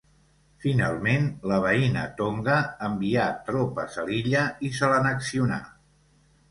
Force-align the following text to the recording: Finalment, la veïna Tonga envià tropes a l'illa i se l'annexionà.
Finalment, 0.63 1.27
la 1.51 1.59
veïna 1.65 2.05
Tonga 2.21 2.57
envià 2.89 3.29
tropes 3.51 4.01
a 4.05 4.09
l'illa 4.11 4.49
i 4.71 4.75
se 4.81 4.93
l'annexionà. 4.95 5.63